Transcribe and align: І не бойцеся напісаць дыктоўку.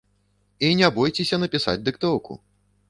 І 0.69 0.71
не 0.79 0.89
бойцеся 0.95 1.41
напісаць 1.45 1.81
дыктоўку. 1.87 2.43